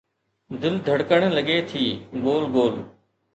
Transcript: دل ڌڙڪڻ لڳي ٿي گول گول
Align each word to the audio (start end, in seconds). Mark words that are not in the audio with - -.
دل 0.61 0.73
ڌڙڪڻ 0.85 1.21
لڳي 1.37 1.57
ٿي 1.69 1.83
گول 2.23 2.43
گول 2.53 2.73